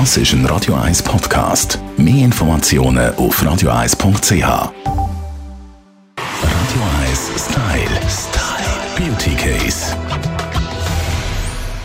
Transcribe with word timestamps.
Das 0.00 0.16
ist 0.16 0.32
ein 0.32 0.44
Radio 0.46 0.74
1 0.74 1.04
Podcast. 1.04 1.78
Mehr 1.96 2.24
Informationen 2.24 3.14
auf 3.14 3.40
radio1.ch. 3.40 4.32
Radio 4.32 4.72
1 7.00 7.30
Style. 7.36 8.00
Style. 8.10 8.82
Beauty 8.96 9.36
Case. 9.36 9.96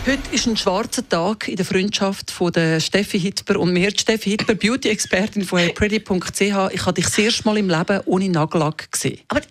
Heute 0.08 0.24
ist 0.32 0.48
ein 0.48 0.58
schwarzer 0.58 1.08
Tag 1.08 1.50
in 1.50 1.58
der 1.58 1.66
Freundschaft 1.66 2.32
von 2.32 2.52
der 2.52 2.80
Steffi 2.80 3.20
Hitber 3.20 3.60
und 3.60 3.74
mir. 3.74 3.92
Die 3.92 4.00
Steffi 4.00 4.32
Hitber, 4.32 4.56
Beauty-Expertin 4.56 5.44
von 5.44 5.60
heypretty.ch. 5.60 6.42
Ich 6.42 6.86
habe 6.88 6.94
dich 6.94 7.06
das 7.06 7.18
erste 7.20 7.44
Mal 7.46 7.60
im 7.60 7.70
Leben 7.70 8.02
ohne 8.06 8.28
Nagellack 8.30 8.92
gesehen. 8.92 9.20
Aber 9.28 9.42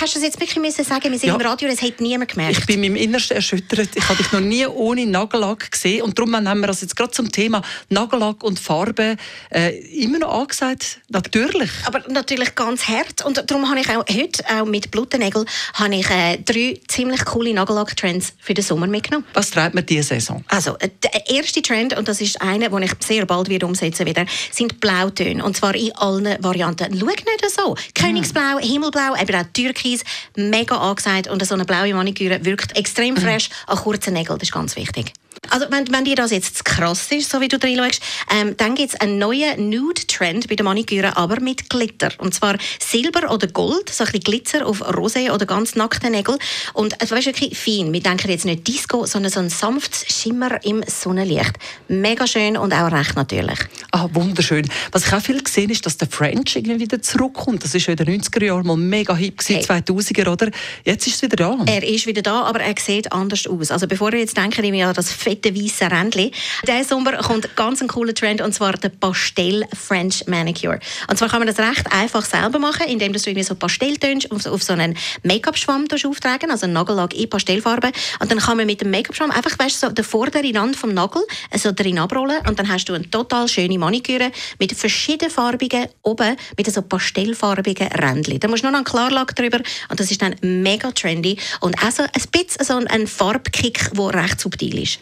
hast 0.00 0.14
du 0.14 0.18
das 0.18 0.22
jetzt 0.22 0.40
wirklich 0.40 0.60
müssen 0.60 0.84
sagen? 0.84 1.10
Wir 1.10 1.18
sind 1.18 1.28
Ja. 1.28 1.34
im 1.34 1.40
Radio, 1.40 1.68
das 1.68 1.82
hat 1.82 2.00
niemand 2.00 2.30
gemerkt. 2.30 2.58
Ich 2.58 2.66
bin 2.66 2.80
meinem 2.80 2.96
Innersten 2.96 3.36
erschüttert. 3.36 3.88
Ich 3.94 4.08
habe 4.08 4.22
dich 4.22 4.32
noch 4.32 4.40
nie 4.40 4.66
ohne 4.66 5.06
Nagellack 5.06 5.70
gesehen. 5.70 6.02
Und 6.02 6.18
darum 6.18 6.34
haben 6.36 6.60
wir 6.60 6.66
das 6.66 6.80
jetzt 6.80 6.96
gerade 6.96 7.10
zum 7.10 7.30
Thema 7.30 7.62
Nagellack 7.88 8.42
und 8.42 8.58
Farbe 8.58 9.16
äh, 9.50 9.78
immer 10.02 10.18
noch 10.18 10.40
angesagt. 10.40 11.00
Natürlich. 11.08 11.70
aber 11.84 12.02
natürlich 12.08 12.54
ganz 12.54 12.84
hart 12.88 13.24
und 13.24 13.42
darum 13.50 13.68
habe 13.68 13.80
ich 13.80 13.88
auch 13.90 14.04
heute 14.08 14.44
auch 14.50 14.64
mit 14.64 14.90
Blutennägel 14.90 15.44
habe 15.74 15.94
ich 15.94 16.08
äh, 16.10 16.38
drei 16.38 16.80
ziemlich 16.88 17.24
coole 17.24 17.52
Nagellack-Trends 17.54 18.34
für 18.38 18.54
den 18.54 18.64
Sommer 18.64 18.86
mitgenommen. 18.86 19.26
Was 19.34 19.50
treibt 19.50 19.74
man 19.74 19.84
diese 19.86 20.02
Saison? 20.14 20.44
Also, 20.48 20.76
äh, 20.78 20.88
der 21.02 21.28
erste 21.30 21.62
Trend, 21.62 21.96
und 21.96 22.08
das 22.08 22.20
ist 22.20 22.40
einer, 22.40 22.68
den 22.68 22.82
ich 22.82 22.92
sehr 23.00 23.26
bald 23.26 23.48
wieder 23.48 23.66
umsetzen 23.66 24.06
wieder, 24.06 24.24
sind 24.50 24.80
Blautöne. 24.80 25.44
Und 25.44 25.56
zwar 25.56 25.74
in 25.74 25.92
allen 25.96 26.42
Varianten. 26.42 26.96
Schau 26.98 27.06
nicht 27.06 27.24
so. 27.54 27.74
Königsblau, 27.94 28.58
Himmelblau, 28.60 29.14
eben 29.20 29.29
auch 29.34 29.44
Türkis, 29.52 30.04
mega 30.36 30.76
angesagt. 30.76 31.28
Und 31.28 31.44
so 31.44 31.54
eine 31.54 31.64
blaue 31.64 31.94
Maniküre 31.94 32.44
wirkt 32.44 32.76
extrem 32.76 33.16
fresh 33.16 33.50
an 33.66 33.76
kurzen 33.78 34.14
Nägeln. 34.14 34.38
Das 34.38 34.48
ist 34.48 34.52
ganz 34.52 34.76
wichtig. 34.76 35.12
Also, 35.48 35.66
wenn, 35.70 35.90
wenn 35.92 36.04
dir 36.04 36.16
das 36.16 36.30
jetzt 36.30 36.58
zu 36.58 36.64
krass 36.64 37.06
ist, 37.10 37.30
so 37.30 37.40
wie 37.40 37.48
du 37.48 37.58
drin 37.58 37.76
schaust, 37.78 38.00
ähm, 38.32 38.56
dann 38.56 38.74
gibt 38.74 38.90
es 38.94 39.00
einen 39.00 39.18
neuen 39.18 39.68
Nude-Trend 39.70 40.48
bei 40.48 40.54
der 40.54 40.64
Maniküre, 40.64 41.16
aber 41.16 41.40
mit 41.40 41.68
Glitter. 41.70 42.10
Und 42.18 42.34
zwar 42.34 42.56
Silber 42.78 43.32
oder 43.32 43.46
Gold, 43.48 43.88
so 43.88 44.04
ein 44.04 44.12
bisschen 44.12 44.20
Glitzer 44.24 44.66
auf 44.66 44.82
rosé 44.82 45.32
oder 45.32 45.46
ganz 45.46 45.74
nackte 45.74 46.10
Nägel. 46.10 46.38
Und 46.74 46.94
es 47.00 47.10
ist 47.10 47.26
wirklich 47.26 47.58
fein. 47.58 47.92
Wir 47.92 48.00
denken 48.00 48.30
jetzt 48.30 48.44
nicht 48.44 48.66
Disco, 48.68 49.06
sondern 49.06 49.32
so 49.32 49.40
ein 49.40 49.48
sanftes 49.50 50.04
Schimmer 50.06 50.62
im 50.64 50.84
Sonnenlicht. 50.86 51.54
Mega 51.88 52.26
schön 52.26 52.56
und 52.56 52.72
auch 52.72 52.92
recht 52.92 53.16
natürlich. 53.16 53.58
Ah, 53.92 54.08
wunderschön. 54.12 54.68
Was 54.92 55.06
ich 55.06 55.12
auch 55.12 55.20
viel 55.22 55.42
gesehen 55.42 55.70
ist, 55.70 55.84
dass 55.86 55.96
der 55.96 56.08
French 56.08 56.54
irgendwie 56.54 56.80
wieder 56.80 57.02
zurückkommt. 57.02 57.64
Das 57.64 57.74
ist 57.74 57.86
ja 57.86 57.94
in 57.94 58.04
den 58.04 58.20
90er 58.20 58.44
Jahren 58.44 58.66
mal 58.66 58.76
mega 58.76 59.16
hip 59.16 59.38
gewesen, 59.38 59.64
Hey. 59.66 59.80
2000er, 59.80 60.30
oder? 60.30 60.50
Jetzt 60.84 61.06
ist 61.06 61.16
es 61.16 61.22
wieder 61.22 61.36
da. 61.36 61.58
Er 61.66 61.82
ist 61.82 62.06
wieder 62.06 62.22
da, 62.22 62.42
aber 62.42 62.60
er 62.60 62.74
sieht 62.78 63.10
anders 63.12 63.46
aus. 63.46 63.70
Also 63.70 63.86
bevor 63.86 64.12
ihr 64.12 64.20
jetzt 64.20 64.36
denkt, 64.36 64.58
ich 64.58 64.70
mir 64.70 64.88
an 64.88 64.94
das 64.94 65.10
fette 65.20 65.54
weiße 65.54 65.90
Rändchen. 65.90 66.30
Diesen 66.66 66.84
Sommer 66.84 67.18
kommt 67.18 67.54
ganz 67.56 67.80
ein 67.80 67.88
cooler 67.88 68.14
Trend 68.14 68.40
und 68.40 68.52
zwar 68.52 68.72
der 68.72 68.88
Pastell 68.88 69.64
French 69.74 70.26
Manicure. 70.26 70.80
Und 71.08 71.16
zwar 71.16 71.28
kann 71.28 71.40
man 71.40 71.48
das 71.48 71.58
recht 71.58 71.86
einfach 71.92 72.24
selber 72.24 72.58
machen, 72.58 72.86
indem 72.88 73.12
du 73.12 73.18
irgendwie 73.18 73.42
so 73.42 73.54
Pastelltöne 73.54 74.20
auf, 74.30 74.46
auf 74.46 74.62
so 74.62 74.72
einen 74.72 74.96
Make-up-Schwamm 75.22 75.86
auftragen, 76.04 76.50
also 76.50 76.64
einen 76.64 76.72
Nagellack 76.72 77.14
in 77.14 77.28
Pastellfarbe. 77.28 77.92
Und 78.20 78.30
dann 78.30 78.38
kann 78.38 78.56
man 78.56 78.66
mit 78.66 78.80
dem 78.80 78.90
Make-up-Schwamm 78.90 79.30
einfach, 79.30 79.58
weißt 79.58 79.82
du, 79.82 79.86
so 79.88 79.92
den 79.92 80.04
vorderen 80.04 80.56
Rand 80.56 80.76
vom 80.76 80.94
Nagel 80.94 81.22
so 81.54 81.72
drin 81.72 81.98
abrollen 81.98 82.46
und 82.46 82.58
dann 82.58 82.68
hast 82.68 82.86
du 82.86 82.94
eine 82.94 83.08
total 83.10 83.48
schöne 83.48 83.78
Maniküre 83.78 84.30
mit 84.58 84.72
verschiedenfarbigen 84.72 85.86
oben, 86.02 86.36
mit 86.56 86.72
so 86.72 86.82
pastellfarbigen 86.82 87.88
Rändchen. 87.88 88.40
Da 88.40 88.48
musst 88.48 88.62
du 88.62 88.68
noch 88.68 88.74
einen 88.74 88.84
Klarlack 88.84 89.34
drüber 89.36 89.60
und 89.88 90.00
das 90.00 90.10
ist 90.10 90.22
dann 90.22 90.36
mega 90.42 90.90
trendy 90.92 91.36
und 91.60 91.76
auch 91.82 91.90
so 91.90 92.02
ein 92.02 92.08
bisschen 92.32 92.64
so 92.64 92.76
ein 92.76 93.06
Farbkick, 93.06 93.92
der 93.92 94.14
recht 94.14 94.40
subtil 94.40 94.82
ist. 94.82 95.00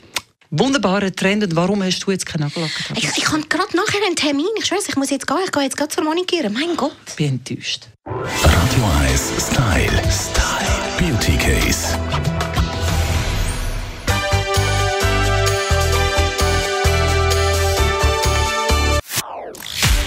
Wunderbarer 0.50 1.14
Trend. 1.14 1.44
Und 1.44 1.56
warum 1.56 1.82
hast 1.82 2.00
du 2.00 2.10
jetzt 2.10 2.26
keinen 2.26 2.42
Nagellack 2.42 2.74
getragen? 2.74 3.00
Ich, 3.00 3.18
ich 3.18 3.28
habe 3.30 3.42
gerade 3.48 3.76
nachher 3.76 4.00
einen 4.06 4.16
Termin. 4.16 4.46
Ich 4.58 4.66
schwöre, 4.66 4.80
ich 4.86 4.96
muss 4.96 5.10
jetzt 5.10 5.26
gehen. 5.26 5.36
Ich 5.44 5.52
gehe 5.52 5.62
jetzt 5.62 5.76
gerade 5.76 5.90
zur 5.90 6.04
Maniküre. 6.04 6.50
Mein 6.50 6.76
Gott. 6.76 6.92
Ich 7.08 7.16
bin 7.16 7.28
enttäuscht. 7.28 7.88
Radio 8.06 8.84
1 9.10 9.32
Style. 9.38 10.02
Style. 10.10 10.78
Beauty 10.98 11.36
Case. 11.36 11.98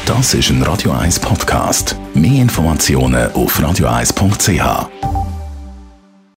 Das 0.06 0.34
ist 0.34 0.50
ein 0.50 0.62
Radio 0.63 0.91
1 0.91 1.19
Podcast. 1.19 1.96
Mehr 2.13 2.41
Informationen 2.41 3.31
auf 3.31 3.57
radio1.ch. 3.59 5.10